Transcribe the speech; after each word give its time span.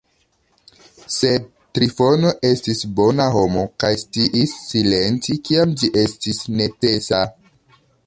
Sed 1.15 1.45
Trifono 1.79 2.31
estis 2.49 2.81
bona 3.01 3.29
homo 3.37 3.67
kaj 3.85 3.93
sciis 4.07 4.57
silenti, 4.73 5.41
kiam 5.51 5.79
ĝi 5.83 5.95
estis 6.07 6.45
necesa. 6.61 7.27